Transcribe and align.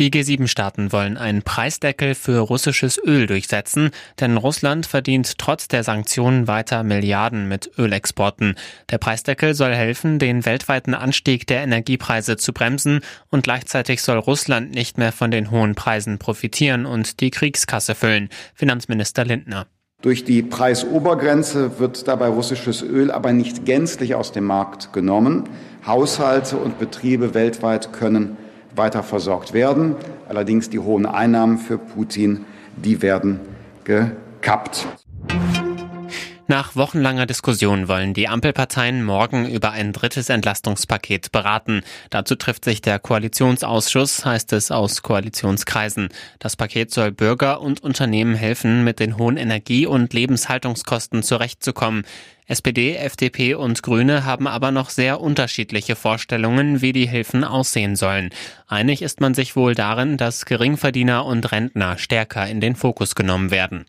Die 0.00 0.10
G7-Staaten 0.10 0.92
wollen 0.92 1.18
einen 1.18 1.42
Preisdeckel 1.42 2.14
für 2.14 2.38
russisches 2.38 2.98
Öl 3.04 3.26
durchsetzen, 3.26 3.90
denn 4.18 4.38
Russland 4.38 4.86
verdient 4.86 5.36
trotz 5.36 5.68
der 5.68 5.84
Sanktionen 5.84 6.48
weiter 6.48 6.82
Milliarden 6.84 7.48
mit 7.48 7.70
Ölexporten. 7.76 8.54
Der 8.88 8.96
Preisdeckel 8.96 9.52
soll 9.52 9.74
helfen, 9.74 10.18
den 10.18 10.46
weltweiten 10.46 10.94
Anstieg 10.94 11.46
der 11.46 11.60
Energiepreise 11.60 12.38
zu 12.38 12.54
bremsen 12.54 13.00
und 13.28 13.44
gleichzeitig 13.44 14.00
soll 14.00 14.16
Russland 14.16 14.74
nicht 14.74 14.96
mehr 14.96 15.12
von 15.12 15.30
den 15.30 15.50
hohen 15.50 15.74
Preisen 15.74 16.18
profitieren 16.18 16.86
und 16.86 17.20
die 17.20 17.30
Kriegskasse 17.30 17.94
füllen. 17.94 18.30
Finanzminister 18.54 19.26
Lindner. 19.26 19.66
Durch 20.00 20.24
die 20.24 20.40
Preisobergrenze 20.40 21.78
wird 21.78 22.08
dabei 22.08 22.28
russisches 22.28 22.80
Öl 22.80 23.10
aber 23.10 23.34
nicht 23.34 23.66
gänzlich 23.66 24.14
aus 24.14 24.32
dem 24.32 24.44
Markt 24.44 24.94
genommen. 24.94 25.44
Haushalte 25.86 26.56
und 26.56 26.78
Betriebe 26.78 27.34
weltweit 27.34 27.92
können 27.92 28.38
weiter 28.74 29.02
versorgt 29.02 29.52
werden. 29.52 29.96
Allerdings 30.28 30.70
die 30.70 30.78
hohen 30.78 31.06
Einnahmen 31.06 31.58
für 31.58 31.78
Putin, 31.78 32.44
die 32.76 33.02
werden 33.02 33.40
gekappt. 33.84 34.86
Nach 36.50 36.74
wochenlanger 36.74 37.26
Diskussion 37.26 37.86
wollen 37.86 38.12
die 38.12 38.26
Ampelparteien 38.26 39.04
morgen 39.04 39.48
über 39.48 39.70
ein 39.70 39.92
drittes 39.92 40.30
Entlastungspaket 40.30 41.30
beraten. 41.30 41.82
Dazu 42.10 42.34
trifft 42.34 42.64
sich 42.64 42.82
der 42.82 42.98
Koalitionsausschuss, 42.98 44.24
heißt 44.24 44.52
es 44.54 44.72
aus 44.72 45.02
Koalitionskreisen. 45.02 46.08
Das 46.40 46.56
Paket 46.56 46.90
soll 46.90 47.12
Bürger 47.12 47.60
und 47.60 47.84
Unternehmen 47.84 48.34
helfen, 48.34 48.82
mit 48.82 48.98
den 48.98 49.16
hohen 49.16 49.36
Energie- 49.36 49.86
und 49.86 50.12
Lebenshaltungskosten 50.12 51.22
zurechtzukommen. 51.22 52.02
SPD, 52.48 52.96
FDP 52.96 53.54
und 53.54 53.80
Grüne 53.84 54.24
haben 54.24 54.48
aber 54.48 54.72
noch 54.72 54.90
sehr 54.90 55.20
unterschiedliche 55.20 55.94
Vorstellungen, 55.94 56.82
wie 56.82 56.92
die 56.92 57.06
Hilfen 57.06 57.44
aussehen 57.44 57.94
sollen. 57.94 58.30
Einig 58.66 59.02
ist 59.02 59.20
man 59.20 59.34
sich 59.34 59.54
wohl 59.54 59.76
darin, 59.76 60.16
dass 60.16 60.46
Geringverdiener 60.46 61.24
und 61.24 61.52
Rentner 61.52 61.96
stärker 61.96 62.48
in 62.48 62.60
den 62.60 62.74
Fokus 62.74 63.14
genommen 63.14 63.52
werden. 63.52 63.86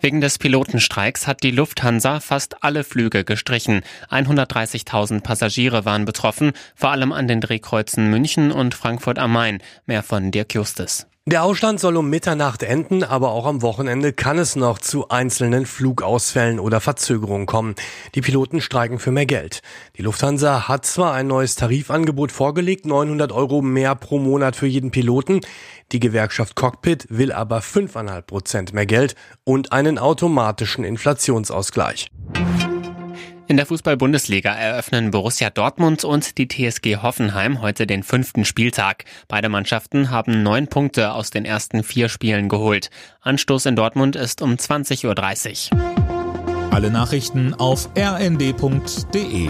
Wegen 0.00 0.20
des 0.20 0.38
Pilotenstreiks 0.38 1.26
hat 1.26 1.42
die 1.42 1.50
Lufthansa 1.50 2.20
fast 2.20 2.62
alle 2.62 2.84
Flüge 2.84 3.24
gestrichen. 3.24 3.82
130.000 4.10 5.22
Passagiere 5.22 5.84
waren 5.84 6.04
betroffen, 6.04 6.52
vor 6.76 6.90
allem 6.90 7.12
an 7.12 7.26
den 7.26 7.40
Drehkreuzen 7.40 8.08
München 8.08 8.52
und 8.52 8.74
Frankfurt 8.74 9.18
am 9.18 9.32
Main. 9.32 9.58
Mehr 9.86 10.02
von 10.02 10.30
Dirk 10.30 10.54
Justis. 10.54 11.06
Der 11.30 11.42
Ausstand 11.42 11.78
soll 11.78 11.98
um 11.98 12.08
Mitternacht 12.08 12.62
enden, 12.62 13.04
aber 13.04 13.32
auch 13.32 13.44
am 13.44 13.60
Wochenende 13.60 14.14
kann 14.14 14.38
es 14.38 14.56
noch 14.56 14.78
zu 14.78 15.10
einzelnen 15.10 15.66
Flugausfällen 15.66 16.58
oder 16.58 16.80
Verzögerungen 16.80 17.44
kommen. 17.44 17.74
Die 18.14 18.22
Piloten 18.22 18.62
streiken 18.62 18.98
für 18.98 19.10
mehr 19.10 19.26
Geld. 19.26 19.60
Die 19.98 20.02
Lufthansa 20.02 20.68
hat 20.68 20.86
zwar 20.86 21.12
ein 21.12 21.26
neues 21.26 21.54
Tarifangebot 21.54 22.32
vorgelegt, 22.32 22.86
900 22.86 23.30
Euro 23.32 23.60
mehr 23.60 23.94
pro 23.94 24.18
Monat 24.18 24.56
für 24.56 24.66
jeden 24.66 24.90
Piloten. 24.90 25.42
Die 25.92 26.00
Gewerkschaft 26.00 26.56
Cockpit 26.56 27.06
will 27.10 27.30
aber 27.30 27.58
5,5 27.58 28.22
Prozent 28.22 28.72
mehr 28.72 28.86
Geld 28.86 29.14
und 29.44 29.70
einen 29.70 29.98
automatischen 29.98 30.82
Inflationsausgleich. 30.82 32.08
In 33.48 33.56
der 33.56 33.64
Fußball-Bundesliga 33.64 34.52
eröffnen 34.52 35.10
Borussia 35.10 35.48
Dortmund 35.48 36.04
und 36.04 36.36
die 36.36 36.48
TSG 36.48 36.98
Hoffenheim 36.98 37.62
heute 37.62 37.86
den 37.86 38.02
fünften 38.02 38.44
Spieltag. 38.44 39.06
Beide 39.26 39.48
Mannschaften 39.48 40.10
haben 40.10 40.42
neun 40.42 40.68
Punkte 40.68 41.12
aus 41.12 41.30
den 41.30 41.46
ersten 41.46 41.82
vier 41.82 42.10
Spielen 42.10 42.50
geholt. 42.50 42.90
Anstoß 43.22 43.64
in 43.64 43.74
Dortmund 43.74 44.16
ist 44.16 44.42
um 44.42 44.52
20.30 44.52 45.72
Uhr. 45.72 46.70
Alle 46.70 46.90
Nachrichten 46.90 47.54
auf 47.54 47.88
rnd.de 47.96 49.48